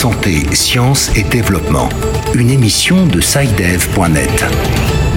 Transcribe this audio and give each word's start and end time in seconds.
Santé, 0.00 0.46
Sciences 0.54 1.10
et 1.14 1.24
Développement, 1.24 1.90
une 2.34 2.48
émission 2.48 3.04
de 3.06 3.20
SciDev.net. 3.20 4.46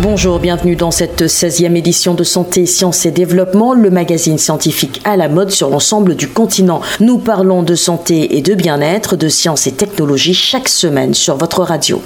Bonjour, 0.01 0.39
bienvenue 0.39 0.75
dans 0.75 0.91
cette 0.91 1.21
16e 1.21 1.77
édition 1.77 2.15
de 2.15 2.25
Santé, 2.25 2.65
Sciences 2.65 3.05
et 3.05 3.11
Développement, 3.11 3.73
le 3.73 3.89
magazine 3.89 4.37
scientifique 4.37 4.99
à 5.05 5.15
la 5.15 5.29
mode 5.29 5.51
sur 5.51 5.69
l'ensemble 5.69 6.17
du 6.17 6.27
continent. 6.27 6.81
Nous 6.99 7.17
parlons 7.17 7.63
de 7.63 7.75
santé 7.75 8.35
et 8.35 8.41
de 8.41 8.55
bien-être, 8.55 9.15
de 9.15 9.29
sciences 9.29 9.67
et 9.67 9.71
technologies 9.71 10.33
chaque 10.33 10.67
semaine 10.67 11.13
sur 11.13 11.37
votre 11.37 11.63
radio. 11.63 12.01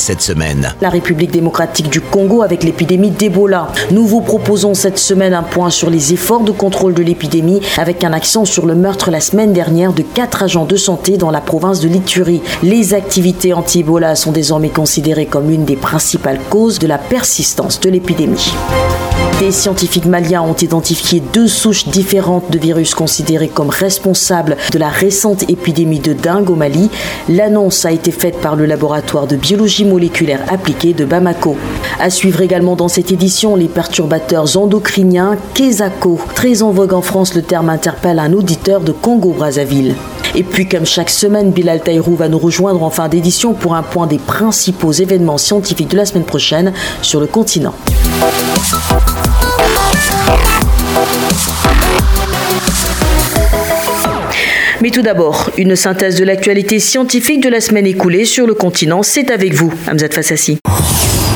Cette 0.00 0.22
semaine. 0.22 0.74
La 0.80 0.88
République 0.88 1.30
démocratique 1.30 1.90
du 1.90 2.00
Congo 2.00 2.42
avec 2.42 2.64
l'épidémie 2.64 3.10
d'Ebola. 3.10 3.68
Nous 3.90 4.06
vous 4.06 4.20
proposons 4.20 4.74
cette 4.74 4.98
semaine 4.98 5.34
un 5.34 5.42
point 5.42 5.70
sur 5.70 5.90
les 5.90 6.12
efforts 6.12 6.40
de 6.40 6.52
contrôle 6.52 6.94
de 6.94 7.02
l'épidémie 7.02 7.60
avec 7.76 8.02
un 8.02 8.12
accent 8.12 8.44
sur 8.44 8.66
le 8.66 8.74
meurtre 8.74 9.10
la 9.10 9.20
semaine 9.20 9.52
dernière 9.52 9.92
de 9.92 10.02
quatre 10.02 10.42
agents 10.42 10.64
de 10.64 10.76
santé 10.76 11.16
dans 11.16 11.30
la 11.30 11.40
province 11.40 11.80
de 11.80 11.88
l'Ituri. 11.88 12.40
Les 12.62 12.94
activités 12.94 13.52
anti-Ebola 13.52 14.16
sont 14.16 14.32
désormais 14.32 14.70
considérées 14.70 15.26
comme 15.26 15.50
une 15.50 15.64
des 15.64 15.76
principales 15.76 16.40
causes 16.48 16.78
de 16.78 16.86
la 16.86 16.98
persistance 16.98 17.78
de 17.80 17.90
l'épidémie. 17.90 18.52
Des 19.40 19.52
scientifiques 19.52 20.04
maliens 20.04 20.42
ont 20.42 20.54
identifié 20.54 21.22
deux 21.32 21.48
souches 21.48 21.88
différentes 21.88 22.50
de 22.50 22.58
virus 22.58 22.94
considérées 22.94 23.48
comme 23.48 23.70
responsables 23.70 24.58
de 24.70 24.78
la 24.78 24.90
récente 24.90 25.48
épidémie 25.48 25.98
de 25.98 26.12
dengue 26.12 26.50
au 26.50 26.56
Mali. 26.56 26.90
L'annonce 27.28 27.86
a 27.86 27.92
été 27.92 28.10
faite 28.10 28.38
par 28.42 28.54
le 28.54 28.66
laboratoire 28.66 29.26
de 29.26 29.36
biologie 29.36 29.86
moléculaire 29.90 30.40
appliquée 30.48 30.94
de 30.94 31.04
Bamako. 31.04 31.56
À 31.98 32.08
suivre 32.08 32.40
également 32.40 32.76
dans 32.76 32.88
cette 32.88 33.12
édition 33.12 33.56
les 33.56 33.68
perturbateurs 33.68 34.56
endocriniens 34.56 35.36
Kesako. 35.52 36.18
Très 36.34 36.62
en 36.62 36.70
vogue 36.70 36.94
en 36.94 37.02
France, 37.02 37.34
le 37.34 37.42
terme 37.42 37.68
interpelle 37.68 38.18
un 38.18 38.32
auditeur 38.32 38.80
de 38.80 38.92
Congo-Brazzaville. 38.92 39.94
Et 40.34 40.44
puis, 40.44 40.68
comme 40.68 40.86
chaque 40.86 41.10
semaine, 41.10 41.50
Bilal 41.50 41.82
Taïrou 41.82 42.14
va 42.14 42.28
nous 42.28 42.38
rejoindre 42.38 42.82
en 42.82 42.90
fin 42.90 43.08
d'édition 43.08 43.52
pour 43.52 43.74
un 43.74 43.82
point 43.82 44.06
des 44.06 44.18
principaux 44.18 44.92
événements 44.92 45.38
scientifiques 45.38 45.90
de 45.90 45.96
la 45.96 46.06
semaine 46.06 46.24
prochaine 46.24 46.72
sur 47.02 47.20
le 47.20 47.26
continent. 47.26 47.74
Mais 54.82 54.90
tout 54.90 55.02
d'abord, 55.02 55.50
une 55.58 55.76
synthèse 55.76 56.18
de 56.18 56.24
l'actualité 56.24 56.78
scientifique 56.78 57.42
de 57.42 57.50
la 57.50 57.60
semaine 57.60 57.86
écoulée 57.86 58.24
sur 58.24 58.46
le 58.46 58.54
continent, 58.54 59.02
c'est 59.02 59.30
avec 59.30 59.52
vous, 59.52 59.72
Hamzat 59.86 60.08
Fassassi. 60.10 60.58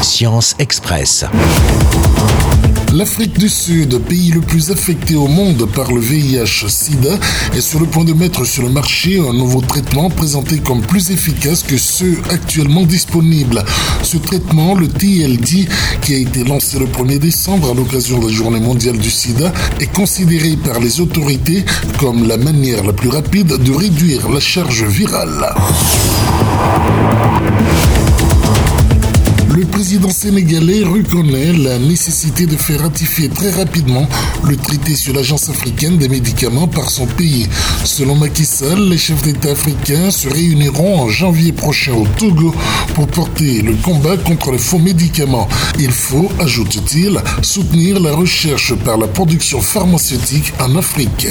Science 0.03 0.57
Express. 0.59 1.27
L'Afrique 2.95 3.41
du 3.41 3.49
Sud, 3.49 3.99
pays 3.99 4.31
le 4.31 4.41
plus 4.41 4.71
affecté 4.71 5.17
au 5.17 5.27
monde 5.27 5.69
par 5.75 5.91
le 5.91 6.01
VIH-Sida, 6.01 7.19
est 7.53 7.61
sur 7.61 7.81
le 7.81 7.87
point 7.87 8.05
de 8.05 8.13
mettre 8.13 8.45
sur 8.45 8.63
le 8.63 8.69
marché 8.69 9.19
un 9.19 9.33
nouveau 9.33 9.61
traitement 9.61 10.11
présenté 10.11 10.59
comme 10.59 10.81
plus 10.81 11.11
efficace 11.11 11.65
que 11.65 11.77
ceux 11.77 12.17
actuellement 12.31 12.85
disponibles. 12.85 13.65
Ce 14.05 14.17
traitement, 14.17 14.77
le 14.77 14.87
TLD, 14.87 15.69
qui 16.03 16.15
a 16.15 16.19
été 16.19 16.45
lancé 16.45 16.79
le 16.79 16.87
1er 16.87 17.19
décembre 17.19 17.73
à 17.73 17.75
l'occasion 17.75 18.21
de 18.21 18.29
la 18.29 18.33
Journée 18.33 18.61
mondiale 18.61 18.99
du 18.99 19.11
Sida, 19.11 19.53
est 19.81 19.93
considéré 19.93 20.57
par 20.57 20.79
les 20.79 21.01
autorités 21.01 21.65
comme 21.99 22.29
la 22.29 22.37
manière 22.37 22.85
la 22.85 22.93
plus 22.93 23.09
rapide 23.09 23.57
de 23.57 23.73
réduire 23.73 24.29
la 24.29 24.39
charge 24.39 24.85
virale. 24.85 25.53
Le 29.55 29.65
président 29.65 30.11
sénégalais 30.11 30.83
reconnaît 30.83 31.53
la 31.53 31.79
nécessité 31.79 32.45
de 32.45 32.57
faire 32.57 32.81
ratifier 32.81 33.29
très 33.29 33.53
rapidement 33.53 34.09
le 34.49 34.57
traité 34.57 34.97
sur 34.97 35.15
l'Agence 35.15 35.49
africaine 35.49 35.97
des 35.97 36.09
médicaments 36.09 36.67
par 36.67 36.91
son 36.91 37.07
pays. 37.07 37.47
Selon 37.85 38.17
Macky 38.17 38.45
Sall, 38.45 38.89
les 38.89 38.99
chefs 38.99 39.23
d'État 39.23 39.53
africains 39.53 40.11
se 40.11 40.29
réuniront 40.29 41.03
en 41.03 41.09
janvier 41.09 41.53
prochain 41.53 41.93
au 41.93 42.05
Togo 42.19 42.53
pour 42.97 43.07
porter 43.07 43.63
le 43.63 43.77
combat 43.77 44.17
contre 44.17 44.51
les 44.51 44.59
faux 44.59 44.79
médicaments. 44.81 45.49
Il 45.79 45.93
faut, 45.93 46.33
ajoute-t-il, 46.41 47.21
soutenir 47.43 48.01
la 48.01 48.13
recherche 48.13 48.75
par 48.75 48.99
la 48.99 49.07
production 49.07 49.61
pharmaceutique 49.61 50.53
en 50.59 50.75
Afrique. 50.75 51.29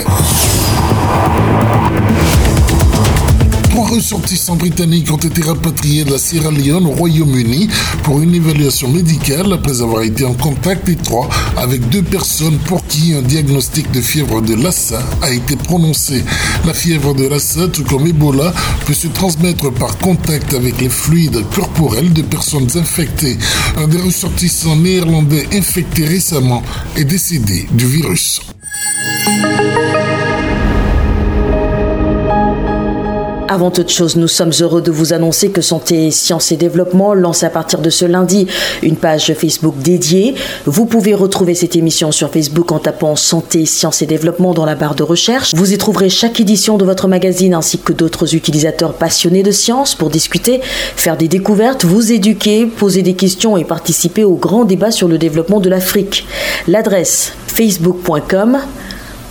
Trois 3.83 3.97
ressortissants 3.97 4.55
britanniques 4.55 5.11
ont 5.11 5.17
été 5.17 5.41
rapatriés 5.41 6.05
de 6.05 6.11
la 6.11 6.17
Sierra 6.17 6.51
Leone 6.51 6.85
au 6.85 6.91
Royaume-Uni 6.91 7.67
pour 8.03 8.21
une 8.21 8.33
évaluation 8.33 8.87
médicale 8.87 9.51
après 9.51 9.81
avoir 9.81 10.03
été 10.03 10.23
en 10.23 10.33
contact 10.33 10.87
étroit 10.87 11.27
avec 11.57 11.89
deux 11.89 12.01
personnes 12.01 12.57
pour 12.59 12.87
qui 12.87 13.13
un 13.13 13.21
diagnostic 13.21 13.91
de 13.91 13.99
fièvre 13.99 14.41
de 14.41 14.55
Lassa 14.55 15.03
a 15.21 15.31
été 15.31 15.57
prononcé. 15.57 16.23
La 16.65 16.73
fièvre 16.73 17.13
de 17.13 17.27
Lassa, 17.27 17.67
tout 17.67 17.83
comme 17.83 18.07
Ebola, 18.07 18.53
peut 18.85 18.93
se 18.93 19.09
transmettre 19.09 19.69
par 19.73 19.97
contact 19.97 20.53
avec 20.53 20.79
les 20.79 20.89
fluides 20.89 21.43
corporels 21.53 22.13
de 22.13 22.21
personnes 22.21 22.69
infectées. 22.75 23.37
Un 23.75 23.89
des 23.89 23.99
ressortissants 23.99 24.77
néerlandais 24.77 25.45
infecté 25.51 26.05
récemment 26.05 26.63
est 26.95 27.03
décédé 27.03 27.67
du 27.73 27.85
virus. 27.85 28.39
Avant 33.53 33.69
toute 33.69 33.91
chose, 33.91 34.15
nous 34.15 34.27
sommes 34.27 34.51
heureux 34.61 34.81
de 34.81 34.89
vous 34.89 35.13
annoncer 35.13 35.51
que 35.51 35.61
Santé, 35.61 36.09
Sciences 36.09 36.51
et 36.51 36.57
Développement 36.57 37.13
lance 37.13 37.43
à 37.43 37.51
partir 37.51 37.81
de 37.81 37.91
ce 37.91 38.03
lundi 38.03 38.47
une 38.81 38.95
page 38.95 39.31
Facebook 39.35 39.75
dédiée. 39.77 40.33
Vous 40.65 40.87
pouvez 40.87 41.13
retrouver 41.13 41.53
cette 41.53 41.75
émission 41.75 42.11
sur 42.11 42.31
Facebook 42.31 42.71
en 42.71 42.79
tapant 42.79 43.15
Santé, 43.15 43.67
Sciences 43.67 44.01
et 44.01 44.07
Développement 44.07 44.55
dans 44.55 44.65
la 44.65 44.73
barre 44.73 44.95
de 44.95 45.03
recherche. 45.03 45.53
Vous 45.53 45.71
y 45.71 45.77
trouverez 45.77 46.09
chaque 46.09 46.39
édition 46.39 46.79
de 46.79 46.83
votre 46.83 47.07
magazine 47.07 47.53
ainsi 47.53 47.77
que 47.77 47.93
d'autres 47.93 48.33
utilisateurs 48.33 48.93
passionnés 48.93 49.43
de 49.43 49.51
sciences 49.51 49.93
pour 49.93 50.09
discuter, 50.09 50.59
faire 50.63 51.15
des 51.15 51.27
découvertes, 51.27 51.85
vous 51.85 52.11
éduquer, 52.11 52.65
poser 52.65 53.03
des 53.03 53.13
questions 53.13 53.55
et 53.55 53.65
participer 53.65 54.23
au 54.23 54.33
grand 54.33 54.65
débat 54.65 54.89
sur 54.89 55.07
le 55.07 55.19
développement 55.19 55.59
de 55.59 55.69
l'Afrique. 55.69 56.25
L'adresse 56.67 57.33
facebook.com 57.45 58.57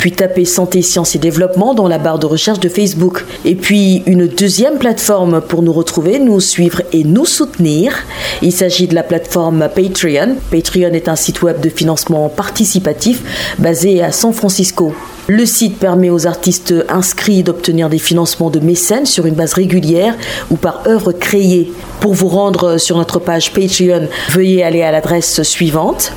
puis 0.03 0.11
tapez 0.11 0.45
Santé, 0.45 0.83
Sciences 0.83 1.15
et 1.15 1.21
Développement 1.21 1.75
dans 1.75 1.87
la 1.87 1.99
barre 1.99 2.19
de 2.19 2.27
recherche 2.27 2.59
de 2.59 2.69
Facebook. 2.69 3.25
Et 3.45 3.55
puis 3.55 4.03
une 4.07 4.27
deuxième 4.27 4.79
plateforme 4.79 5.41
pour 5.41 5.63
nous 5.63 5.73
retrouver, 5.73 6.19
nous 6.19 6.41
suivre 6.41 6.83
et 6.93 7.05
nous 7.05 7.25
soutenir. 7.25 7.95
Il 8.43 8.51
s'agit 8.51 8.89
de 8.89 8.97
la 8.97 9.05
plateforme 9.05 9.69
Patreon. 9.73 10.39
Patreon 10.51 10.93
est 10.93 11.07
un 11.09 11.15
site 11.15 11.43
web 11.43 11.61
de 11.61 11.69
financement 11.69 12.29
participatif 12.29 13.23
basé 13.61 14.03
à 14.03 14.11
San 14.11 14.33
Francisco. 14.33 14.93
Le 15.29 15.47
site 15.47 15.79
permet 15.79 16.11
aux 16.11 16.27
artistes 16.27 16.75
inscrits 16.89 17.45
d'obtenir 17.45 17.89
des 17.89 18.01
financements 18.01 18.51
de 18.51 18.59
mécènes 18.59 19.07
sur 19.07 19.27
une 19.27 19.37
base 19.37 19.53
régulière 19.53 20.17
ou 20.51 20.57
par 20.57 20.83
œuvre 20.89 21.13
créée. 21.13 21.71
Pour 22.01 22.15
vous 22.15 22.27
rendre 22.27 22.77
sur 22.77 22.97
notre 22.99 23.21
page 23.21 23.53
Patreon, 23.53 24.09
veuillez 24.31 24.65
aller 24.65 24.83
à 24.83 24.91
l'adresse 24.91 25.45
suivante 25.45 26.13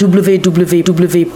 www 0.00 1.26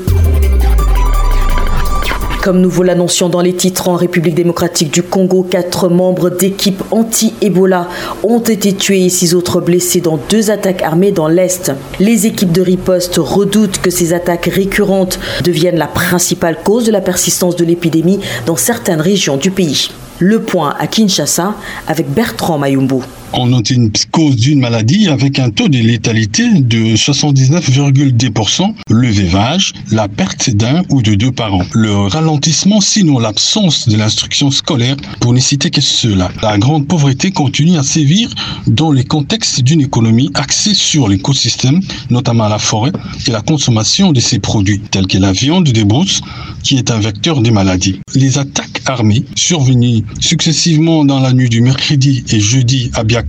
Comme 2.42 2.60
nous 2.60 2.70
vous 2.70 2.82
l'annoncions 2.82 3.28
dans 3.28 3.40
les 3.40 3.54
titres 3.54 3.88
en 3.88 3.94
République 3.94 4.34
démocratique 4.34 4.92
du 4.92 5.04
Congo, 5.04 5.46
quatre 5.48 5.88
membres 5.88 6.28
d'équipe 6.28 6.82
anti-Ebola 6.90 7.88
ont 8.24 8.40
été 8.40 8.72
tués 8.72 9.04
et 9.04 9.10
six 9.10 9.36
autres 9.36 9.60
blessés 9.60 10.00
dans 10.00 10.18
deux 10.28 10.50
attaques 10.50 10.82
armées 10.82 11.12
dans 11.12 11.28
l'Est. 11.28 11.70
Les 12.00 12.26
équipes 12.26 12.50
de 12.50 12.60
riposte 12.60 13.14
redoutent 13.18 13.78
que 13.78 13.90
ces 13.90 14.12
attaques 14.12 14.46
récurrentes 14.46 15.20
deviennent 15.44 15.78
la 15.78 15.86
principale 15.86 16.56
cause 16.64 16.84
de 16.84 16.90
la 16.90 17.00
persistance 17.00 17.54
de 17.54 17.64
l'épidémie 17.64 18.18
dans 18.44 18.56
certaines 18.56 19.00
régions 19.00 19.36
du 19.36 19.52
pays. 19.52 19.90
Le 20.18 20.42
point 20.42 20.74
à 20.78 20.86
Kinshasa 20.86 21.54
avec 21.88 22.12
Bertrand 22.12 22.58
Mayumbu 22.58 23.02
on 23.34 23.46
note 23.46 23.70
une 23.70 23.90
cause 24.10 24.36
d'une 24.36 24.60
maladie 24.60 25.08
avec 25.08 25.38
un 25.38 25.50
taux 25.50 25.68
de 25.68 25.78
létalité 25.78 26.48
de 26.50 26.96
79,2%, 26.96 28.74
le 28.90 29.08
vévage, 29.08 29.72
la 29.90 30.08
perte 30.08 30.50
d'un 30.50 30.82
ou 30.90 31.02
de 31.02 31.14
deux 31.14 31.32
parents, 31.32 31.64
le 31.72 31.94
ralentissement 31.94 32.80
sinon 32.80 33.18
l'absence 33.18 33.88
de 33.88 33.96
l'instruction 33.96 34.50
scolaire 34.50 34.96
pour 35.20 35.32
ne 35.32 35.40
citer 35.40 35.70
que 35.70 35.80
cela. 35.80 36.30
La 36.42 36.58
grande 36.58 36.86
pauvreté 36.86 37.30
continue 37.30 37.78
à 37.78 37.82
sévir 37.82 38.28
dans 38.66 38.92
les 38.92 39.04
contextes 39.04 39.62
d'une 39.62 39.80
économie 39.80 40.30
axée 40.34 40.74
sur 40.74 41.08
l'écosystème, 41.08 41.80
notamment 42.10 42.48
la 42.48 42.58
forêt 42.58 42.92
et 43.26 43.30
la 43.30 43.40
consommation 43.40 44.12
de 44.12 44.20
ces 44.20 44.38
produits 44.38 44.80
tels 44.80 45.06
que 45.06 45.18
la 45.18 45.32
viande 45.32 45.68
des 45.68 45.84
brousses 45.84 46.20
qui 46.62 46.76
est 46.76 46.90
un 46.90 47.00
vecteur 47.00 47.40
des 47.40 47.50
maladies. 47.50 48.00
Les 48.14 48.38
attaques 48.38 48.82
armés 48.86 49.24
survenus 49.36 50.02
successivement 50.20 51.04
dans 51.04 51.20
la 51.20 51.32
nuit 51.32 51.48
du 51.48 51.60
mercredi 51.60 52.24
et 52.30 52.40
jeudi 52.40 52.90
à 52.94 53.04
Biakato 53.04 53.21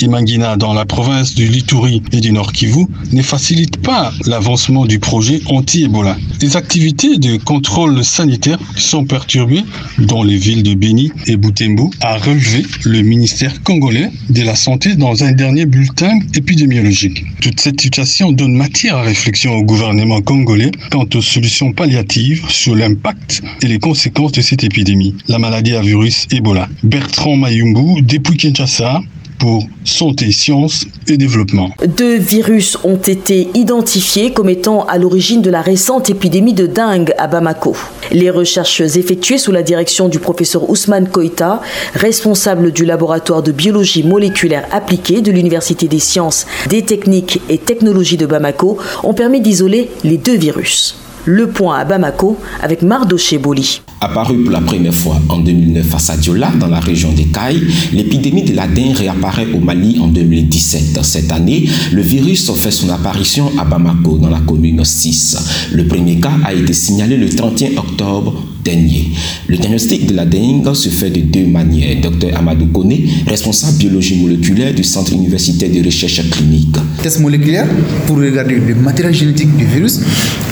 et 0.00 0.08
Mangina 0.08 0.56
dans 0.56 0.74
la 0.74 0.84
province 0.84 1.34
du 1.34 1.46
Lituri 1.46 2.02
et 2.12 2.20
du 2.20 2.32
Nord 2.32 2.52
Kivu 2.52 2.86
ne 3.12 3.22
facilitent 3.22 3.80
pas 3.82 4.12
l'avancement 4.26 4.84
du 4.84 4.98
projet 4.98 5.40
anti-Ebola. 5.46 6.16
Les 6.40 6.56
activités 6.56 7.18
de 7.18 7.36
contrôle 7.36 8.04
sanitaire 8.04 8.58
sont 8.76 9.04
perturbées 9.04 9.64
dans 9.98 10.22
les 10.22 10.36
villes 10.36 10.62
de 10.62 10.74
Beni 10.74 11.12
et 11.26 11.36
Butembo, 11.36 11.90
a 12.00 12.18
relevé 12.18 12.64
le 12.84 13.02
ministère 13.02 13.62
congolais 13.62 14.10
de 14.30 14.42
la 14.42 14.54
Santé 14.54 14.94
dans 14.96 15.24
un 15.24 15.32
dernier 15.32 15.66
bulletin 15.66 16.18
épidémiologique. 16.34 17.24
Toute 17.40 17.60
cette 17.60 17.80
situation 17.80 18.32
donne 18.32 18.54
matière 18.54 18.96
à 18.96 19.02
réflexion 19.02 19.54
au 19.54 19.62
gouvernement 19.62 20.20
congolais 20.20 20.70
quant 20.90 21.06
aux 21.14 21.22
solutions 21.22 21.72
palliatives 21.72 22.44
sur 22.48 22.74
l'impact 22.74 23.42
et 23.62 23.66
les 23.66 23.78
conséquences 23.78 24.32
de 24.32 24.40
cette 24.40 24.64
épidémie, 24.64 25.14
la 25.28 25.38
maladie 25.38 25.74
à 25.74 25.80
virus 25.80 26.26
Ebola. 26.30 26.68
Bertrand 26.82 27.36
Mayumbu, 27.36 28.02
depuis 28.02 28.36
Kinshasa, 28.36 29.00
pour 29.42 29.66
santé, 29.84 30.30
sciences 30.30 30.86
et 31.08 31.16
développement. 31.16 31.70
Deux 31.96 32.16
virus 32.16 32.78
ont 32.84 32.94
été 32.96 33.48
identifiés 33.54 34.32
comme 34.32 34.48
étant 34.48 34.86
à 34.86 34.98
l'origine 34.98 35.42
de 35.42 35.50
la 35.50 35.62
récente 35.62 36.10
épidémie 36.10 36.54
de 36.54 36.68
dengue 36.68 37.12
à 37.18 37.26
Bamako. 37.26 37.76
Les 38.12 38.30
recherches 38.30 38.82
effectuées 38.82 39.38
sous 39.38 39.50
la 39.50 39.64
direction 39.64 40.08
du 40.08 40.20
professeur 40.20 40.70
Ousmane 40.70 41.08
Koïta, 41.08 41.60
responsable 41.94 42.70
du 42.70 42.84
laboratoire 42.84 43.42
de 43.42 43.50
biologie 43.50 44.04
moléculaire 44.04 44.68
appliquée 44.70 45.22
de 45.22 45.32
l'Université 45.32 45.88
des 45.88 45.98
sciences, 45.98 46.46
des 46.68 46.82
techniques 46.82 47.40
et 47.48 47.58
technologies 47.58 48.16
de 48.16 48.26
Bamako, 48.26 48.78
ont 49.02 49.14
permis 49.14 49.40
d'isoler 49.40 49.90
les 50.04 50.18
deux 50.18 50.36
virus. 50.36 51.01
Le 51.24 51.48
point 51.50 51.78
à 51.78 51.84
Bamako 51.84 52.36
avec 52.60 52.82
Mardoché 52.82 53.38
Boli. 53.38 53.80
Apparu 54.00 54.38
pour 54.42 54.50
la 54.50 54.60
première 54.60 54.92
fois 54.92 55.20
en 55.28 55.38
2009 55.38 55.94
à 55.94 55.98
Sadiola, 56.00 56.50
dans 56.58 56.66
la 56.66 56.80
région 56.80 57.12
des 57.12 57.26
Cailles, 57.26 57.62
l'épidémie 57.92 58.42
de 58.42 58.56
la 58.56 58.66
dengue 58.66 58.96
réapparaît 58.96 59.46
au 59.54 59.60
Mali 59.60 60.00
en 60.00 60.08
2017. 60.08 60.98
Cette 61.02 61.30
année, 61.30 61.68
le 61.92 62.02
virus 62.02 62.50
fait 62.50 62.72
son 62.72 62.90
apparition 62.90 63.52
à 63.56 63.64
Bamako, 63.64 64.18
dans 64.18 64.30
la 64.30 64.40
commune 64.40 64.84
6. 64.84 65.70
Le 65.72 65.86
premier 65.86 66.18
cas 66.18 66.32
a 66.44 66.52
été 66.52 66.72
signalé 66.72 67.16
le 67.16 67.28
31 67.28 67.76
octobre 67.76 68.42
dernier. 68.64 69.10
Le 69.48 69.56
diagnostic 69.56 70.06
de 70.06 70.14
la 70.14 70.24
dengue 70.24 70.72
se 70.74 70.88
fait 70.88 71.10
de 71.10 71.20
deux 71.20 71.46
manières. 71.46 71.96
Dr 72.00 72.36
Amadou 72.36 72.66
Kone, 72.66 72.94
responsable 73.26 73.78
biologie 73.78 74.16
moléculaire 74.20 74.74
du 74.74 74.84
Centre 74.84 75.12
universitaire 75.12 75.70
de 75.70 75.84
recherche 75.84 76.28
clinique. 76.30 76.76
Test 77.02 77.20
moléculaire 77.20 77.66
pour 78.06 78.16
regarder 78.18 78.54
le 78.56 78.74
matériel 78.74 79.14
génétique 79.14 79.56
du 79.56 79.64
virus 79.64 80.00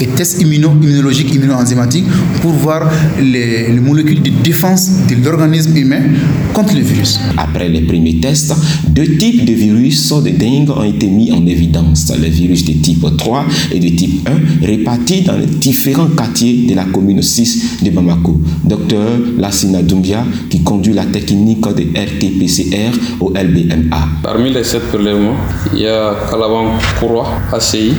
et 0.01 0.07
test 0.07 0.41
immuno 0.41 0.60
immunologique 0.69 1.35
immunoenzymatique 1.35 2.05
pour 2.41 2.53
voir 2.53 2.91
les, 3.21 3.73
les 3.73 3.81
molécules 3.81 4.23
de 4.23 4.31
défense 4.43 4.91
de 5.09 5.17
l'organisme 5.25 5.77
humain 5.77 6.03
contre 6.53 6.75
le 6.75 6.81
virus. 6.81 7.21
Après 7.37 7.69
les 7.69 7.83
premiers 7.83 8.21
tests, 8.21 8.55
deux 8.89 9.17
types 9.17 9.45
de 9.45 9.53
virus 9.53 10.13
de 10.13 10.31
dengue 10.31 10.71
ont 10.71 10.83
été 10.83 11.07
mis 11.07 11.31
en 11.33 11.45
évidence. 11.47 12.13
Les 12.21 12.29
virus 12.29 12.65
de 12.65 12.73
type 12.73 13.05
3 13.17 13.45
et 13.73 13.79
de 13.79 13.89
type 13.89 14.29
1 14.63 14.67
répartis 14.67 15.23
dans 15.23 15.37
les 15.37 15.47
différents 15.47 16.09
quartiers 16.09 16.67
de 16.69 16.75
la 16.75 16.85
commune 16.85 17.23
6 17.23 17.83
de 17.83 17.91
Bamako. 17.91 18.41
Docteur 18.65 19.19
Lassina 19.39 19.83
Doumbia, 19.83 20.25
qui 20.49 20.63
conduit 20.63 20.93
la 20.93 21.05
technique 21.05 21.63
de 21.63 21.83
RT-PCR 21.83 22.93
au 23.21 23.31
LBMA. 23.31 24.09
Parmi 24.23 24.53
les 24.53 24.65
sept 24.65 24.83
prélèvements, 24.89 25.37
il 25.73 25.81
y 25.81 25.87
a 25.87 26.15
Kalaban 26.31 26.73
Kourwa, 26.99 27.27
ACI, 27.53 27.93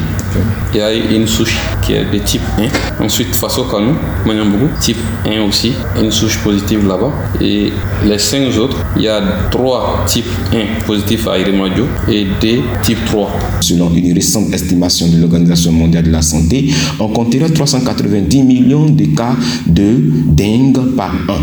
il 0.74 0.80
y 0.80 0.82
a 0.82 0.94
une 0.94 1.28
souche 1.28 1.58
qui 1.86 1.94
est 1.94 2.06
de 2.12 2.18
type 2.20 2.42
1. 2.58 3.04
Ensuite, 3.04 3.36
Faso 3.36 3.64
Kanu, 3.66 3.94
Manyambougou, 4.26 4.70
type 4.80 4.98
1 5.26 5.42
aussi, 5.42 5.74
une 6.02 6.12
souche 6.12 6.40
positive 6.40 6.88
là-bas. 6.88 7.12
Et 7.40 7.72
les 8.06 8.20
cinq 8.20 8.58
autres, 8.58 8.78
il 8.96 9.04
y 9.04 9.08
a 9.08 9.22
trois 9.50 10.04
types 10.08 10.26
1 10.54 10.86
positifs 10.86 11.28
à 11.28 11.38
Irimadio 11.38 11.86
et 12.08 12.26
deux 12.42 12.62
type 12.84 13.04
3. 13.06 13.32
Selon 13.62 13.92
une 13.94 14.14
récente 14.14 14.54
estimation 14.54 15.08
de 15.08 15.18
l'Organisation 15.22 15.72
mondiale 15.72 16.06
de 16.06 16.12
la 16.12 16.22
santé, 16.22 16.70
on 17.00 17.08
compterait 17.10 17.50
390 17.50 18.44
millions 18.44 18.86
de 18.90 19.06
cas 19.16 19.36
de 19.66 19.96
dengue 20.28 20.96
par 20.96 21.12
an. 21.30 21.42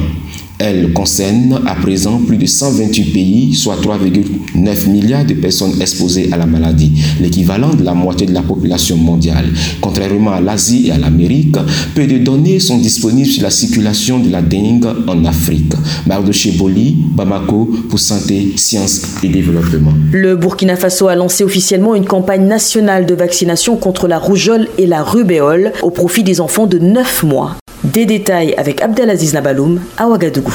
Elle 0.59 0.93
concerne 0.93 1.61
à 1.67 1.77
présent 1.77 2.21
plus 2.27 2.37
de 2.37 2.47
128 2.47 3.05
pays, 3.13 3.55
soit 3.55 3.77
3,9 3.77 4.89
milliards 4.89 5.25
de 5.25 5.35
personnes 5.35 5.81
exposées 5.81 6.31
à 6.33 6.37
la 6.37 6.47
maladie, 6.47 6.93
l'équivalent 7.21 7.75
de 7.75 7.85
la 7.85 7.95
moitié 7.95 8.27
de 8.27 8.35
la 8.35 8.43
population 8.43 8.97
mondiale. 8.97 9.47
Contrairement 9.81 10.33
à 10.33 10.41
l'Asie 10.41 10.89
et 10.89 10.91
à 10.91 10.99
l'Amérique, 10.99 11.57
peu 11.95 12.07
de 12.07 12.19
données 12.19 12.59
sont 12.59 12.79
disponibles 12.79 13.29
sur 13.29 13.45
la 13.45 13.51
circulation 13.51 14.19
de 14.19 14.31
la 14.31 14.43
dengue 14.43 14.89
en 15.07 15.25
Afrique. 15.25 15.75
Mardoché 16.07 16.51
Boli, 16.53 16.97
Bamako, 17.15 17.71
pour 17.89 18.01
santé, 18.01 18.53
sciences 18.57 19.03
et 19.23 19.29
développement. 19.29 19.93
Le 20.13 20.35
Burkina 20.35 20.75
Faso 20.75 21.07
a 21.07 21.15
lancé 21.15 21.45
officiellement 21.45 21.95
une 21.95 22.07
campagne 22.07 22.47
nationale 22.47 23.07
de 23.07 23.15
vaccination 23.15 23.77
contre 23.77 24.09
la 24.09 24.19
rougeole 24.19 24.69
et 24.77 24.87
la 24.87 25.05
rubéole 25.05 25.73
au 25.83 25.91
profit 25.91 26.25
des 26.25 26.41
enfants 26.41 26.67
de 26.67 26.79
9 26.79 27.23
mois. 27.23 27.57
Des 27.85 28.07
détails 28.07 28.55
avec 28.57 28.83
Abdelaziz 28.83 29.35
Nabaloum 29.35 29.81
à 29.97 30.09
Ouagadougou. 30.09 30.53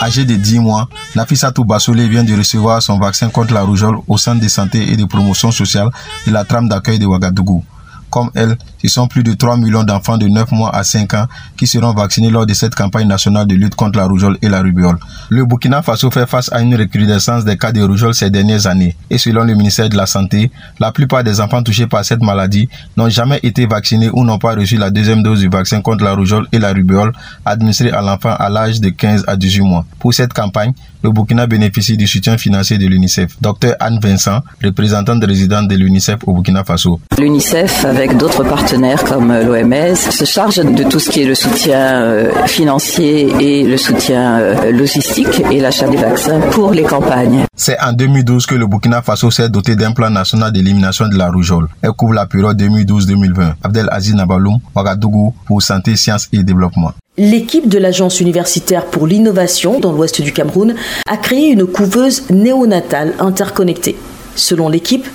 Âgé 0.00 0.24
de 0.24 0.36
10 0.36 0.60
mois, 0.60 0.88
Nafissatou 1.16 1.64
Bassolé 1.64 2.06
vient 2.08 2.22
de 2.22 2.36
recevoir 2.36 2.80
son 2.82 2.98
vaccin 3.00 3.28
contre 3.28 3.52
la 3.52 3.62
rougeole 3.62 3.96
au 4.06 4.16
centre 4.16 4.40
de 4.40 4.48
santé 4.48 4.92
et 4.92 4.96
de 4.96 5.04
promotion 5.06 5.50
sociale 5.50 5.88
de 6.26 6.32
la 6.32 6.44
trame 6.44 6.68
d'accueil 6.68 7.00
de 7.00 7.06
Ouagadougou. 7.06 7.64
Comme 8.10 8.30
elle, 8.36 8.56
ce 8.88 8.94
sont 8.94 9.08
plus 9.08 9.22
de 9.22 9.32
3 9.32 9.56
millions 9.56 9.84
d'enfants 9.84 10.18
de 10.18 10.26
9 10.26 10.52
mois 10.52 10.74
à 10.74 10.84
5 10.84 11.14
ans 11.14 11.26
qui 11.56 11.66
seront 11.66 11.92
vaccinés 11.92 12.30
lors 12.30 12.46
de 12.46 12.54
cette 12.54 12.74
campagne 12.74 13.06
nationale 13.06 13.46
de 13.46 13.54
lutte 13.54 13.74
contre 13.74 13.98
la 13.98 14.06
rougeole 14.06 14.38
et 14.42 14.48
la 14.48 14.60
rubéole. 14.60 14.98
Le 15.28 15.44
Burkina 15.44 15.82
Faso 15.82 16.10
fait 16.10 16.26
face 16.26 16.52
à 16.52 16.60
une 16.60 16.74
recrudescence 16.76 17.44
des 17.44 17.56
cas 17.56 17.72
de 17.72 17.82
rougeole 17.82 18.14
ces 18.14 18.30
dernières 18.30 18.66
années. 18.66 18.96
Et 19.10 19.18
selon 19.18 19.44
le 19.44 19.54
ministère 19.54 19.88
de 19.88 19.96
la 19.96 20.06
Santé, 20.06 20.50
la 20.78 20.92
plupart 20.92 21.24
des 21.24 21.40
enfants 21.40 21.62
touchés 21.62 21.86
par 21.86 22.04
cette 22.04 22.22
maladie 22.22 22.68
n'ont 22.96 23.08
jamais 23.08 23.40
été 23.42 23.66
vaccinés 23.66 24.10
ou 24.12 24.24
n'ont 24.24 24.38
pas 24.38 24.54
reçu 24.54 24.76
la 24.76 24.90
deuxième 24.90 25.22
dose 25.22 25.40
du 25.40 25.48
vaccin 25.48 25.80
contre 25.80 26.04
la 26.04 26.14
rougeole 26.14 26.46
et 26.52 26.58
la 26.58 26.72
rubéole 26.72 27.12
administré 27.44 27.90
à 27.90 28.00
l'enfant 28.02 28.34
à 28.38 28.48
l'âge 28.48 28.80
de 28.80 28.90
15 28.90 29.24
à 29.26 29.36
18 29.36 29.60
mois. 29.62 29.84
Pour 29.98 30.14
cette 30.14 30.32
campagne, 30.32 30.72
le 31.02 31.10
Burkina 31.10 31.46
bénéficie 31.46 31.96
du 31.96 32.06
soutien 32.06 32.38
financier 32.38 32.78
de 32.78 32.86
l'UNICEF. 32.86 33.36
Docteur 33.40 33.74
Anne 33.80 33.98
Vincent, 34.02 34.40
représentante 34.62 35.24
résidente 35.24 35.68
de 35.68 35.74
l'UNICEF 35.76 36.18
au 36.26 36.32
Burkina 36.32 36.64
Faso. 36.64 37.00
L'UNICEF, 37.18 37.84
avec 37.84 38.16
d'autres 38.16 38.44
partenaires 38.44 38.75
comme 39.08 39.32
l'OMS, 39.32 39.96
se 39.96 40.24
charge 40.24 40.56
de 40.56 40.84
tout 40.84 40.98
ce 40.98 41.10
qui 41.10 41.22
est 41.22 41.24
le 41.24 41.34
soutien 41.34 42.02
euh, 42.02 42.46
financier 42.46 43.32
et 43.40 43.64
le 43.64 43.76
soutien 43.76 44.38
euh, 44.38 44.70
logistique 44.70 45.42
et 45.50 45.60
l'achat 45.60 45.88
des 45.88 45.96
vaccins 45.96 46.40
pour 46.50 46.72
les 46.72 46.82
campagnes. 46.82 47.44
C'est 47.56 47.80
en 47.80 47.92
2012 47.92 48.46
que 48.46 48.54
le 48.54 48.66
Burkina 48.66 49.02
Faso 49.02 49.30
s'est 49.30 49.48
doté 49.48 49.76
d'un 49.76 49.92
plan 49.92 50.10
national 50.10 50.52
d'élimination 50.52 51.08
de 51.08 51.16
la 51.16 51.30
rougeole. 51.30 51.68
Elle 51.82 51.92
couvre 51.92 52.12
la 52.12 52.26
période 52.26 52.60
2012-2020. 52.60 53.54
Abdel 53.62 53.88
Aziz 53.90 54.14
Nabaloum, 54.14 54.58
Ouagadougou, 54.74 55.34
pour 55.46 55.62
Santé, 55.62 55.96
Sciences 55.96 56.28
et 56.32 56.42
Développement. 56.42 56.92
L'équipe 57.16 57.68
de 57.68 57.78
l'Agence 57.78 58.20
universitaire 58.20 58.84
pour 58.84 59.06
l'innovation 59.06 59.80
dans 59.80 59.92
l'ouest 59.92 60.20
du 60.20 60.32
Cameroun 60.32 60.74
a 61.08 61.16
créé 61.16 61.48
une 61.48 61.66
couveuse 61.66 62.28
néonatale 62.30 63.14
interconnectée. 63.20 63.96
Selon 64.34 64.68
l'équipe, 64.68 65.06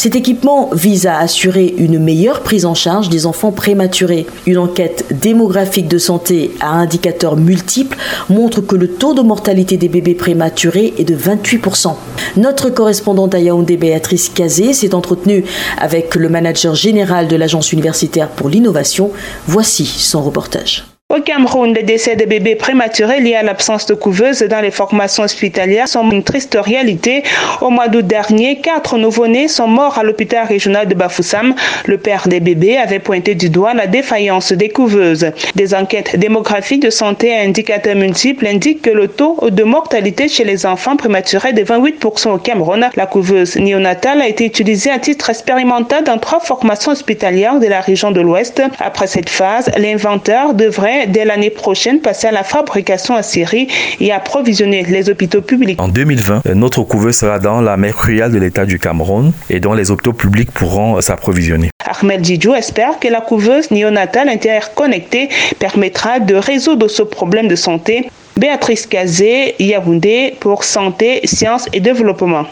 cet 0.00 0.16
équipement 0.16 0.70
vise 0.72 1.06
à 1.06 1.18
assurer 1.18 1.74
une 1.76 1.98
meilleure 1.98 2.40
prise 2.40 2.64
en 2.64 2.72
charge 2.72 3.10
des 3.10 3.26
enfants 3.26 3.52
prématurés. 3.52 4.24
Une 4.46 4.56
enquête 4.56 5.04
démographique 5.10 5.88
de 5.88 5.98
santé 5.98 6.52
à 6.60 6.70
indicateurs 6.70 7.36
multiples 7.36 7.98
montre 8.30 8.62
que 8.62 8.76
le 8.76 8.88
taux 8.88 9.12
de 9.12 9.20
mortalité 9.20 9.76
des 9.76 9.90
bébés 9.90 10.14
prématurés 10.14 10.94
est 10.96 11.04
de 11.04 11.14
28%. 11.14 11.96
Notre 12.38 12.70
correspondante 12.70 13.34
à 13.34 13.40
Yaoundé, 13.40 13.76
Béatrice 13.76 14.30
Cazé, 14.30 14.72
s'est 14.72 14.94
entretenue 14.94 15.44
avec 15.76 16.14
le 16.14 16.30
manager 16.30 16.74
général 16.74 17.28
de 17.28 17.36
l'Agence 17.36 17.70
universitaire 17.70 18.30
pour 18.30 18.48
l'innovation. 18.48 19.10
Voici 19.48 19.84
son 19.84 20.22
reportage. 20.22 20.89
Au 21.10 21.20
Cameroun, 21.20 21.74
les 21.74 21.82
décès 21.82 22.14
de 22.14 22.24
bébés 22.24 22.54
prématurés 22.54 23.18
liés 23.18 23.34
à 23.34 23.42
l'absence 23.42 23.84
de 23.86 23.94
couveuse 23.94 24.42
dans 24.42 24.60
les 24.60 24.70
formations 24.70 25.24
hospitalières 25.24 25.88
sont 25.88 26.08
une 26.08 26.22
triste 26.22 26.56
réalité. 26.56 27.24
Au 27.60 27.70
mois 27.70 27.88
d'août 27.88 28.06
dernier, 28.06 28.60
quatre 28.60 28.96
nouveau-nés 28.96 29.48
sont 29.48 29.66
morts 29.66 29.98
à 29.98 30.04
l'hôpital 30.04 30.46
régional 30.46 30.86
de 30.86 30.94
Bafoussam. 30.94 31.56
Le 31.86 31.98
père 31.98 32.28
des 32.28 32.38
bébés 32.38 32.76
avait 32.76 33.00
pointé 33.00 33.34
du 33.34 33.50
doigt 33.50 33.74
la 33.74 33.88
défaillance 33.88 34.52
des 34.52 34.68
couveuses. 34.68 35.32
Des 35.56 35.74
enquêtes 35.74 36.16
démographiques 36.16 36.84
de 36.84 36.90
santé 36.90 37.34
à 37.34 37.40
indicateurs 37.40 37.96
multiples 37.96 38.46
indiquent 38.46 38.82
que 38.82 38.90
le 38.90 39.08
taux 39.08 39.50
de 39.50 39.64
mortalité 39.64 40.28
chez 40.28 40.44
les 40.44 40.64
enfants 40.64 40.96
prématurés 40.96 41.48
est 41.48 41.54
de 41.54 41.64
28% 41.64 42.30
au 42.34 42.38
Cameroun. 42.38 42.88
La 42.94 43.06
couveuse 43.06 43.56
néonatale 43.56 44.22
a 44.22 44.28
été 44.28 44.44
utilisée 44.44 44.92
à 44.92 45.00
titre 45.00 45.28
expérimental 45.30 46.04
dans 46.04 46.18
trois 46.18 46.38
formations 46.38 46.92
hospitalières 46.92 47.58
de 47.58 47.66
la 47.66 47.80
région 47.80 48.12
de 48.12 48.20
l'Ouest. 48.20 48.62
Après 48.78 49.08
cette 49.08 49.28
phase, 49.28 49.72
l'inventeur 49.76 50.54
devrait 50.54 50.99
dès 51.06 51.24
l'année 51.24 51.50
prochaine 51.50 52.00
passer 52.00 52.26
à 52.26 52.32
la 52.32 52.44
fabrication 52.44 53.14
en 53.14 53.22
série 53.22 53.68
et 54.00 54.12
approvisionner 54.12 54.84
les 54.84 55.08
hôpitaux 55.08 55.42
publics. 55.42 55.80
En 55.80 55.88
2020, 55.88 56.46
notre 56.54 56.82
couveuse 56.82 57.16
sera 57.16 57.38
dans 57.38 57.60
la 57.60 57.76
mer 57.76 57.94
cruelle 57.94 58.32
de 58.32 58.38
l'État 58.38 58.66
du 58.66 58.78
Cameroun 58.78 59.32
et 59.48 59.60
dont 59.60 59.74
les 59.74 59.90
hôpitaux 59.90 60.12
publics 60.12 60.50
pourront 60.50 61.00
s'approvisionner. 61.00 61.70
Ahmed 61.84 62.24
Djidjou 62.24 62.54
espère 62.54 62.98
que 63.00 63.08
la 63.08 63.20
couveuse 63.20 63.70
néonatale 63.70 64.28
interconnectée 64.28 65.28
permettra 65.58 66.20
de 66.20 66.34
résoudre 66.34 66.88
ce 66.88 67.02
problème 67.02 67.48
de 67.48 67.56
santé. 67.56 68.10
Béatrice 68.36 68.86
Kazé, 68.86 69.54
Yaoundé 69.58 70.34
pour 70.40 70.64
Santé, 70.64 71.20
Sciences 71.24 71.66
et 71.72 71.80
Développement. 71.80 72.46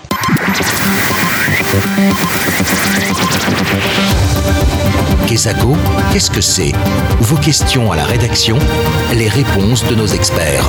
Qu'est-ce 5.31 6.31
que 6.31 6.41
c'est? 6.41 6.73
Vos 7.21 7.37
questions 7.37 7.93
à 7.93 7.97
la 7.97 8.05
rédaction, 8.05 8.59
les 9.15 9.29
réponses 9.29 9.85
de 9.87 9.95
nos 9.95 10.07
experts. 10.07 10.67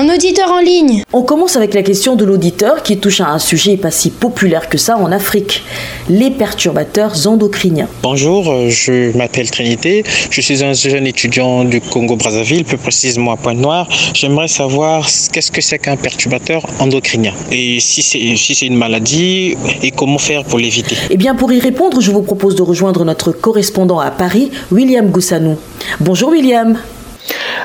Un 0.00 0.08
auditeur 0.14 0.52
en 0.52 0.60
ligne. 0.60 1.02
On 1.12 1.22
commence 1.22 1.56
avec 1.56 1.74
la 1.74 1.82
question 1.82 2.14
de 2.14 2.24
l'auditeur 2.24 2.84
qui 2.84 2.98
touche 2.98 3.20
à 3.20 3.30
un 3.30 3.40
sujet 3.40 3.76
pas 3.76 3.90
si 3.90 4.10
populaire 4.10 4.68
que 4.68 4.78
ça 4.78 4.96
en 4.96 5.10
Afrique, 5.10 5.64
les 6.08 6.30
perturbateurs 6.30 7.26
endocriniens. 7.26 7.88
Bonjour, 8.00 8.48
euh, 8.48 8.68
je 8.68 9.10
m'appelle 9.18 9.50
Trinité, 9.50 10.04
je 10.30 10.40
suis 10.40 10.62
un 10.62 10.72
jeune 10.72 11.04
étudiant 11.04 11.64
du 11.64 11.80
Congo-Brazzaville, 11.80 12.64
plus 12.64 12.76
précisément 12.76 13.32
à 13.32 13.36
Pointe-Noire. 13.36 13.88
J'aimerais 14.14 14.46
savoir 14.46 15.04
qu'est-ce 15.32 15.50
que 15.50 15.60
c'est 15.60 15.80
qu'un 15.80 15.96
perturbateur 15.96 16.64
endocrinien 16.78 17.32
et 17.50 17.80
si 17.80 18.00
c'est 18.00 18.36
si 18.36 18.54
c'est 18.54 18.66
une 18.66 18.76
maladie 18.76 19.56
et 19.82 19.90
comment 19.90 20.18
faire 20.18 20.44
pour 20.44 20.60
l'éviter. 20.60 20.96
Eh 21.10 21.16
bien 21.16 21.34
pour 21.34 21.50
y 21.50 21.58
répondre, 21.58 22.00
je 22.00 22.12
vous 22.12 22.22
propose 22.22 22.54
de 22.54 22.62
rejoindre 22.62 23.04
notre 23.04 23.32
correspondant 23.32 23.98
à 23.98 24.12
Paris, 24.12 24.52
William 24.70 25.08
Goussanou. 25.10 25.58
Bonjour 25.98 26.28
William. 26.28 26.78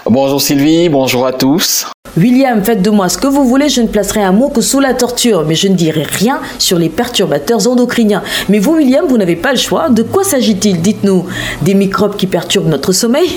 Bonjour 0.08 0.42
Sylvie, 0.42 0.90
bonjour 0.90 1.28
à 1.28 1.32
tous. 1.32 1.86
William, 2.16 2.64
faites 2.64 2.84
de 2.84 2.92
moi 2.92 3.10
ce 3.10 3.18
que 3.18 3.26
vous 3.26 3.44
voulez, 3.44 3.70
je 3.70 3.82
ne 3.82 3.88
placerai 3.88 4.22
un 4.22 4.32
mot 4.32 4.50
que 4.50 4.62
sous 4.62 4.80
la 4.80 4.94
torture, 4.94 5.46
mais 5.48 5.56
je 5.56 5.68
ne 5.68 5.74
dirai 5.74 6.04
rien 6.04 6.40
sur 6.60 6.78
les 6.78 6.90
perturbateurs 6.90 7.68
endocriniens. 7.68 8.22
Mais 8.50 8.60
vous, 8.60 8.76
William, 8.76 9.06
vous 9.08 9.18
n'avez 9.18 9.36
pas 9.36 9.52
le 9.52 9.58
choix. 9.58 9.90
De 9.90 10.04
quoi 10.04 10.24
s'agit-il? 10.24 10.80
Dites-nous. 10.80 11.26
Des 11.64 11.74
microbes 11.74 12.16
qui 12.16 12.28
perturbent 12.28 12.70
notre 12.70 12.92
sommeil? 12.92 13.30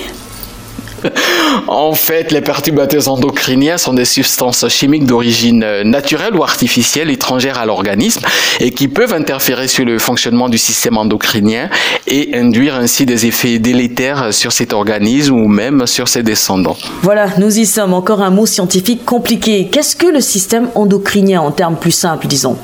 En 1.67 1.93
fait, 1.93 2.31
les 2.31 2.41
perturbateurs 2.41 3.07
endocriniens 3.09 3.77
sont 3.77 3.93
des 3.93 4.05
substances 4.05 4.67
chimiques 4.69 5.05
d'origine 5.05 5.63
euh, 5.63 5.83
naturelle 5.83 6.35
ou 6.35 6.43
artificielle 6.43 7.09
étrangères 7.09 7.57
à 7.57 7.65
l'organisme 7.65 8.21
et 8.59 8.71
qui 8.71 8.87
peuvent 8.87 9.13
interférer 9.13 9.67
sur 9.67 9.85
le 9.85 9.99
fonctionnement 9.99 10.49
du 10.49 10.57
système 10.57 10.97
endocrinien 10.97 11.69
et 12.07 12.37
induire 12.37 12.75
ainsi 12.75 13.05
des 13.05 13.25
effets 13.25 13.59
délétères 13.59 14.33
sur 14.33 14.51
cet 14.51 14.73
organisme 14.73 15.33
ou 15.33 15.47
même 15.47 15.87
sur 15.87 16.07
ses 16.07 16.23
descendants. 16.23 16.77
Voilà, 17.01 17.27
nous 17.37 17.59
y 17.59 17.65
sommes. 17.65 17.93
Encore 17.93 18.21
un 18.21 18.29
mot 18.29 18.45
scientifique 18.45 19.05
compliqué. 19.05 19.69
Qu'est-ce 19.71 19.95
que 19.95 20.07
le 20.07 20.21
système 20.21 20.69
endocrinien 20.75 21.41
en 21.41 21.51
termes 21.51 21.75
plus 21.75 21.91
simples, 21.91 22.27
disons? 22.27 22.57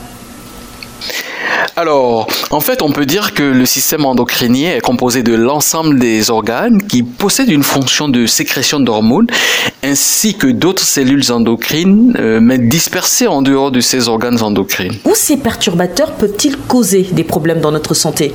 Alors, 1.76 2.28
en 2.52 2.60
fait, 2.60 2.84
on 2.84 2.92
peut 2.92 3.08
dire 3.08 3.34
que 3.34 3.42
le 3.42 3.66
système 3.66 4.06
endocrinien 4.06 4.76
est 4.76 4.82
composé 4.82 5.24
de 5.24 5.34
l'ensemble 5.34 5.98
des 5.98 6.30
organes 6.30 6.84
qui 6.84 7.02
possèdent 7.02 7.50
une 7.50 7.64
fonction 7.64 8.08
de 8.10 8.28
sécrétion 8.28 8.80
d'hormones 8.80 9.26
ainsi 9.84 10.36
que 10.36 10.46
d'autres 10.46 10.84
cellules 10.84 11.32
endocrines, 11.32 12.16
euh, 12.20 12.40
mais 12.40 12.60
dispersées 12.60 13.26
en 13.26 13.42
dehors 13.42 13.72
de 13.72 13.82
ces 13.82 14.08
organes 14.08 14.44
endocrines. 14.44 14.94
Où 15.04 15.16
ces 15.16 15.38
perturbateurs 15.38 16.12
peuvent-ils 16.12 16.58
causer 16.58 17.08
des 17.12 17.24
problèmes 17.24 17.60
dans 17.60 17.72
notre 17.72 17.96
santé? 17.96 18.34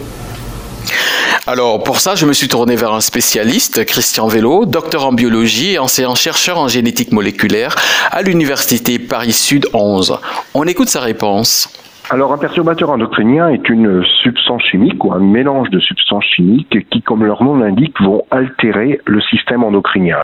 Alors 1.47 1.83
pour 1.83 2.01
ça, 2.01 2.17
je 2.17 2.27
me 2.27 2.33
suis 2.33 2.49
tourné 2.49 2.75
vers 2.75 2.93
un 2.93 3.01
spécialiste, 3.01 3.85
Christian 3.85 4.27
Vélo, 4.27 4.67
docteur 4.67 5.07
en 5.07 5.13
biologie 5.13 5.75
et 5.75 5.79
enseignant-chercheur 5.79 6.59
en 6.59 6.69
génétique 6.69 7.13
moléculaire 7.13 7.77
à 8.11 8.23
l'université 8.23 8.99
Paris 8.99 9.33
Sud 9.33 9.69
11. 9.73 10.19
On 10.55 10.65
écoute 10.65 10.89
sa 10.89 11.01
réponse. 11.01 11.69
Alors 12.11 12.33
un 12.33 12.39
perturbateur 12.39 12.89
endocrinien 12.89 13.51
est 13.51 13.69
une 13.69 14.03
substance 14.23 14.63
chimique 14.63 15.05
ou 15.05 15.13
un 15.13 15.19
mélange 15.19 15.69
de 15.69 15.79
substances 15.79 16.25
chimiques 16.25 16.89
qui, 16.89 17.03
comme 17.03 17.23
leur 17.23 17.43
nom 17.43 17.59
l'indique, 17.59 18.01
vont 18.01 18.23
altérer 18.31 18.99
le 19.05 19.21
système 19.21 19.63
endocrinien. 19.63 20.17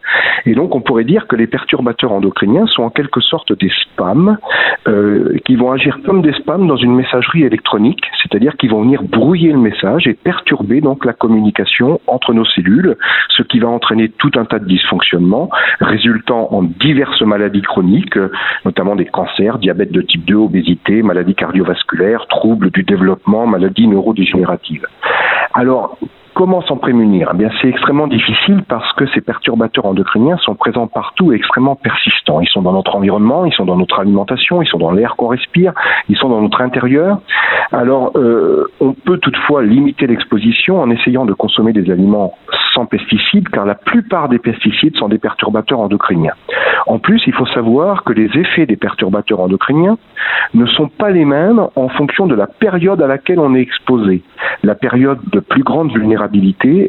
Et 0.47 0.55
donc 0.55 0.75
on 0.75 0.81
pourrait 0.81 1.05
dire 1.05 1.27
que 1.27 1.37
les 1.37 1.47
perturbateurs 1.47 2.13
endocriniens 2.13 2.67
sont 2.69 2.85
en 2.85 2.89
quelque 2.89 3.21
sorte 3.21 3.53
des 3.53 3.71
spams 3.83 4.39
euh, 4.89 5.37
qui 5.45 5.57
vont 5.57 5.73
agir 5.73 5.99
comme 6.07 6.23
des 6.23 6.33
spams 6.33 6.67
dans 6.67 6.79
une 6.79 6.95
messagerie 6.95 7.43
électronique, 7.43 8.03
c'est-à-dire 8.23 8.57
qu'ils 8.57 8.71
vont 8.71 8.81
venir 8.81 9.03
brouiller 9.03 9.53
le 9.53 9.59
message 9.59 10.07
et 10.07 10.15
perturber 10.15 10.81
donc 10.81 11.05
la 11.05 11.13
communication 11.13 12.01
entre 12.07 12.33
nos 12.33 12.47
cellules, 12.47 12.97
ce 13.37 13.43
qui 13.43 13.59
va 13.59 13.69
entraîner 13.69 14.09
tout 14.09 14.31
un 14.37 14.47
tas 14.47 14.59
de 14.59 14.65
dysfonctionnements 14.65 15.51
résultant 15.83 16.49
en 16.51 16.63
diverses 16.63 17.21
maladies 17.21 17.61
chroniques, 17.61 18.19
notamment 18.65 18.97
des 18.97 19.05
cancers, 19.05 19.59
diabète 19.59 19.93
de 19.93 20.01
type 20.01 20.25
2, 20.25 20.35
obésité, 20.37 21.03
maladies 21.03 21.35
cardiovasculaires 21.35 21.74
troubles 22.29 22.71
du 22.71 22.83
développement, 22.83 23.47
maladies 23.47 23.87
neurodégénératives. 23.87 24.87
Alors, 25.55 25.99
Comment 26.35 26.63
s'en 26.63 26.77
prémunir? 26.79 27.31
Eh 27.33 27.37
bien, 27.37 27.49
c'est 27.63 27.69
extrêmement 27.69 28.09
difficile 28.09 28.65
parce 28.69 28.93
que 28.95 29.07
ces 29.15 29.21
perturbateurs 29.21 29.87
endocriniens 29.87 30.37
sont 30.39 30.57
présents 30.57 30.89
partout 30.89 31.33
et 31.33 31.37
extrêmement 31.37 31.77
persistants. 31.77 32.41
Ils 32.41 32.49
sont 32.49 32.61
dans 32.61 32.73
notre 32.73 32.97
environnement, 32.97 33.45
ils 33.45 33.53
sont 33.53 33.65
dans 33.65 33.77
notre 33.77 34.01
alimentation, 34.01 34.61
ils 34.61 34.67
sont 34.67 34.79
dans 34.79 34.91
l'air 34.91 35.15
qu'on 35.15 35.29
respire, 35.29 35.73
ils 36.09 36.17
sont 36.17 36.29
dans 36.29 36.41
notre 36.41 36.61
intérieur. 36.61 37.21
Alors, 37.71 38.11
euh, 38.17 38.67
on 38.81 38.95
peut 38.95 39.19
toutefois 39.19 39.63
limiter 39.63 40.09
l'exposition 40.09 40.81
en 40.81 40.91
essayant 40.91 41.25
de 41.25 41.35
consommer 41.35 41.73
des 41.73 41.89
aliments 41.89 42.35
sans 42.75 42.87
pesticides, 42.87 43.49
car 43.51 43.65
la 43.65 43.77
plupart 43.77 44.29
des 44.29 44.41
pesticides 44.41 44.97
sont 44.97 45.09
des 45.09 45.19
perturbateurs 45.19 45.79
endocriniens. 45.79 46.35
En 46.89 46.99
plus, 46.99 47.23
il 47.29 47.33
faut 47.33 47.47
savoir 47.47 48.03
que 48.03 48.13
les 48.13 48.29
effets 48.37 48.67
des 48.67 48.77
perturbateurs 48.77 49.39
endocriniens 49.39 49.97
ne 50.53 50.67
sont 50.67 50.89
pas 50.89 51.11
les 51.11 51.25
mêmes 51.25 51.65
en 51.77 51.89
fonction 51.91 52.27
de 52.27 52.35
la 52.35 52.49
période 52.49 53.01
à 53.01 53.07
laquelle 53.07 53.39
on 53.39 53.55
est 53.55 53.61
exposé. 53.61 54.23
La 54.65 54.75
période 54.75 55.21
de 55.33 55.39
plus 55.39 55.63
grande 55.63 55.93
vulnérabilité 55.93 56.24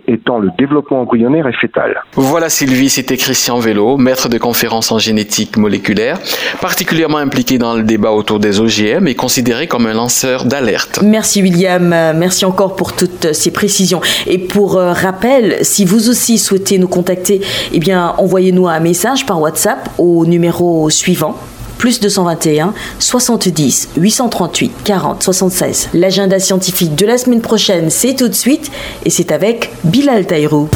étant 0.07 0.39
le 0.39 0.49
développement 0.57 1.01
embryonnaire 1.01 1.47
et 1.47 1.53
fœtal. 1.53 2.01
Voilà 2.13 2.49
Sylvie, 2.49 2.89
c'était 2.89 3.17
Christian 3.17 3.59
Vélo, 3.59 3.97
maître 3.97 4.29
de 4.29 4.37
conférences 4.37 4.91
en 4.91 4.99
génétique 4.99 5.57
moléculaire, 5.57 6.19
particulièrement 6.61 7.17
impliqué 7.17 7.57
dans 7.57 7.75
le 7.75 7.83
débat 7.83 8.11
autour 8.11 8.39
des 8.39 8.59
OGM 8.59 9.07
et 9.07 9.15
considéré 9.15 9.67
comme 9.67 9.85
un 9.87 9.93
lanceur 9.93 10.45
d'alerte. 10.45 11.01
Merci 11.03 11.41
William, 11.41 11.89
merci 12.15 12.45
encore 12.45 12.75
pour 12.75 12.95
toutes 12.95 13.33
ces 13.33 13.51
précisions. 13.51 14.01
Et 14.27 14.37
pour 14.37 14.77
euh, 14.77 14.93
rappel, 14.93 15.57
si 15.61 15.85
vous 15.85 16.09
aussi 16.09 16.37
souhaitez 16.37 16.77
nous 16.77 16.87
contacter, 16.87 17.41
eh 17.73 17.79
bien 17.79 18.13
envoyez-nous 18.17 18.67
un 18.67 18.79
message 18.79 19.25
par 19.25 19.41
WhatsApp 19.41 19.89
au 19.97 20.25
numéro 20.25 20.89
suivant 20.89 21.37
plus 21.85 21.99
221 21.99 22.73
70 22.97 23.89
838 23.95 24.71
40 24.83 25.21
76. 25.21 25.89
L'agenda 25.93 26.39
scientifique 26.39 26.95
de 26.95 27.05
la 27.05 27.19
semaine 27.19 27.41
prochaine, 27.41 27.91
c'est 27.91 28.15
tout 28.15 28.27
de 28.27 28.33
suite 28.33 28.71
et 29.05 29.11
c'est 29.11 29.31
avec 29.31 29.69
Bilal 29.83 30.25
Taïrou 30.25 30.67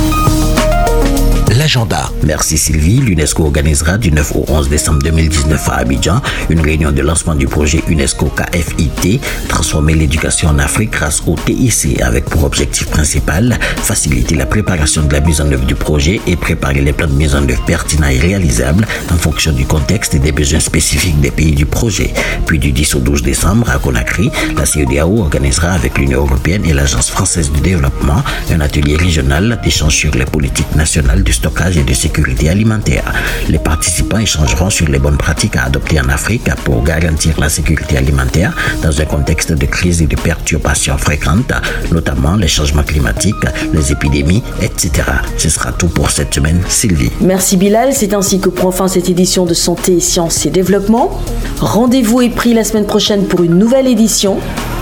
Merci 2.23 2.57
Sylvie. 2.57 2.97
L'UNESCO 2.97 3.43
organisera 3.43 3.99
du 3.99 4.11
9 4.11 4.31
au 4.35 4.45
11 4.47 4.69
décembre 4.69 5.03
2019 5.03 5.69
à 5.69 5.75
Abidjan 5.75 6.19
une 6.49 6.61
réunion 6.61 6.91
de 6.91 7.01
lancement 7.03 7.35
du 7.35 7.45
projet 7.45 7.83
UNESCO 7.87 8.31
KFIT, 8.35 9.19
transformer 9.47 9.93
l'éducation 9.93 10.49
en 10.49 10.57
Afrique 10.57 10.91
grâce 10.91 11.21
au 11.27 11.35
TIC, 11.35 12.01
avec 12.01 12.25
pour 12.25 12.43
objectif 12.43 12.87
principal 12.87 13.59
faciliter 13.83 14.33
la 14.33 14.47
préparation 14.47 15.03
de 15.03 15.13
la 15.13 15.19
mise 15.19 15.41
en 15.41 15.51
œuvre 15.51 15.65
du 15.65 15.75
projet 15.75 16.19
et 16.25 16.35
préparer 16.35 16.81
les 16.81 16.91
plans 16.91 17.07
de 17.07 17.13
mise 17.13 17.35
en 17.35 17.47
œuvre 17.47 17.63
pertinents 17.65 18.07
et 18.07 18.17
réalisables 18.17 18.87
en 19.11 19.17
fonction 19.17 19.51
du 19.51 19.65
contexte 19.65 20.15
et 20.15 20.19
des 20.19 20.31
besoins 20.31 20.59
spécifiques 20.59 21.21
des 21.21 21.31
pays 21.31 21.53
du 21.53 21.67
projet. 21.67 22.11
Puis 22.47 22.57
du 22.57 22.71
10 22.71 22.95
au 22.95 22.99
12 22.99 23.21
décembre 23.21 23.69
à 23.69 23.77
Conakry, 23.77 24.31
la 24.57 24.65
CEDAO 24.65 25.19
organisera 25.19 25.73
avec 25.73 25.99
l'Union 25.99 26.21
européenne 26.21 26.65
et 26.65 26.73
l'Agence 26.73 27.11
française 27.11 27.51
du 27.51 27.61
développement 27.61 28.23
un 28.51 28.59
atelier 28.59 28.95
régional 28.95 29.59
d'échange 29.63 29.95
sur 29.95 30.15
les 30.15 30.25
politiques 30.25 30.75
nationales 30.75 31.23
du 31.23 31.31
et 31.67 31.83
de 31.83 31.93
sécurité 31.93 32.49
alimentaire. 32.49 33.03
Les 33.49 33.59
participants 33.59 34.17
échangeront 34.17 34.69
sur 34.69 34.87
les 34.87 34.97
bonnes 34.97 35.17
pratiques 35.17 35.57
à 35.57 35.65
adopter 35.65 35.99
en 35.99 36.07
Afrique 36.09 36.49
pour 36.63 36.83
garantir 36.83 37.39
la 37.39 37.49
sécurité 37.49 37.97
alimentaire 37.97 38.55
dans 38.81 39.01
un 39.01 39.05
contexte 39.05 39.51
de 39.51 39.65
crise 39.65 40.01
et 40.01 40.07
de 40.07 40.15
perturbations 40.15 40.97
fréquentes, 40.97 41.51
notamment 41.91 42.35
les 42.35 42.47
changements 42.47 42.83
climatiques, 42.83 43.35
les 43.73 43.91
épidémies, 43.91 44.41
etc. 44.61 44.91
Ce 45.37 45.49
sera 45.49 45.71
tout 45.73 45.89
pour 45.89 46.09
cette 46.11 46.33
semaine, 46.33 46.61
Sylvie. 46.69 47.11
Merci 47.21 47.57
Bilal, 47.57 47.93
c'est 47.93 48.13
ainsi 48.13 48.39
que 48.39 48.49
prend 48.49 48.71
fin 48.71 48.87
cette 48.87 49.09
édition 49.09 49.45
de 49.45 49.53
Santé, 49.53 49.99
Sciences 49.99 50.45
et 50.45 50.49
Développement. 50.49 51.19
Rendez-vous 51.59 52.21
est 52.21 52.29
pris 52.29 52.53
la 52.53 52.63
semaine 52.63 52.85
prochaine 52.85 53.25
pour 53.25 53.43
une 53.43 53.57
nouvelle 53.57 53.87
édition. 53.87 54.39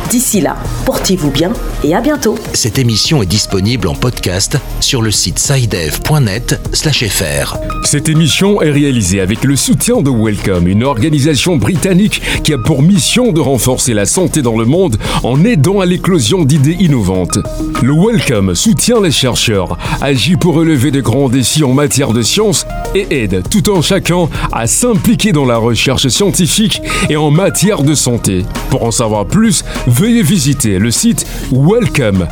D'ici 0.09 0.39
là, 0.39 0.55
portez-vous 0.85 1.31
bien 1.31 1.51
et 1.83 1.93
à 1.93 1.99
bientôt. 1.99 2.35
Cette 2.53 2.79
émission 2.79 3.21
est 3.21 3.25
disponible 3.25 3.89
en 3.89 3.93
podcast 3.93 4.57
sur 4.79 5.01
le 5.01 5.11
site 5.11 5.37
sidev.net/fr. 5.37 7.57
Cette 7.83 8.07
émission 8.07 8.61
est 8.61 8.71
réalisée 8.71 9.19
avec 9.19 9.43
le 9.43 9.57
soutien 9.57 10.01
de 10.01 10.09
Welcome, 10.09 10.69
une 10.69 10.85
organisation 10.85 11.57
britannique 11.57 12.21
qui 12.43 12.53
a 12.53 12.57
pour 12.57 12.83
mission 12.83 13.33
de 13.33 13.41
renforcer 13.41 13.93
la 13.93 14.05
santé 14.05 14.41
dans 14.41 14.57
le 14.57 14.63
monde 14.63 14.95
en 15.23 15.43
aidant 15.43 15.81
à 15.81 15.85
l'éclosion 15.85 16.45
d'idées 16.45 16.77
innovantes. 16.79 17.39
Le 17.81 17.93
Welcome 17.93 18.55
soutient 18.55 19.01
les 19.01 19.11
chercheurs, 19.11 19.77
agit 20.01 20.37
pour 20.37 20.55
relever 20.55 20.91
de 20.91 21.01
grands 21.01 21.27
défis 21.27 21.65
en 21.65 21.73
matière 21.73 22.13
de 22.13 22.21
science 22.21 22.65
et 22.95 23.23
aide 23.23 23.43
tout 23.49 23.69
en 23.69 23.81
chacun 23.81 24.29
à 24.53 24.67
s'impliquer 24.67 25.33
dans 25.33 25.45
la 25.45 25.57
recherche 25.57 26.07
scientifique 26.07 26.81
et 27.09 27.17
en 27.17 27.29
matière 27.29 27.83
de 27.83 27.93
santé. 27.93 28.45
Pour 28.69 28.83
en 28.83 28.91
savoir 28.91 29.25
plus, 29.25 29.65
veuillez 29.97 30.21
visiter 30.21 30.79
le 30.79 30.91
site 30.91 31.25
welcome.ac.uk 31.51 32.27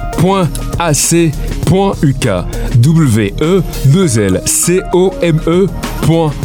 w 2.84 3.34
e 3.42 3.62
2 3.88 4.20
l 4.20 4.42
c 4.46 4.82
o 4.94 5.12
m 5.22 5.40
e.ac.uk 5.48 6.36